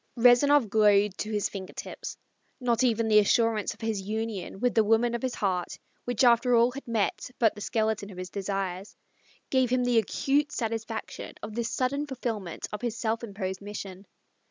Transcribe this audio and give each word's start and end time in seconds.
Rezanov 0.17 0.67
glowed 0.67 1.15
to 1.19 1.31
his 1.31 1.47
finger 1.47 1.73
tips. 1.73 2.17
Not 2.59 2.83
even 2.83 3.07
the 3.07 3.19
assurance 3.19 3.75
of 3.75 3.81
his 3.81 4.01
union 4.01 4.59
with 4.59 4.73
the 4.73 4.83
woman 4.83 5.13
of 5.13 5.21
his 5.21 5.35
heart, 5.35 5.77
which 6.05 6.23
after 6.23 6.55
all 6.55 6.71
had 6.71 6.87
met 6.87 7.29
but 7.37 7.53
the 7.53 7.61
skeleton 7.61 8.09
of 8.09 8.17
his 8.17 8.31
desires, 8.31 8.95
gave 9.51 9.69
him 9.69 9.83
the 9.83 9.99
acute 9.99 10.51
satisfaction 10.51 11.35
of 11.43 11.53
this 11.53 11.69
sudden 11.71 12.07
fulfilment 12.07 12.67
of 12.73 12.81
his 12.81 12.97
self 12.97 13.23
imposed 13.23 13.61
mission. 13.61 14.07